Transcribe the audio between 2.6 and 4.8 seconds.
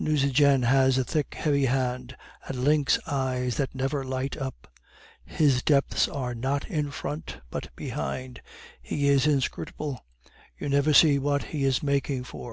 lynx eyes that never light up;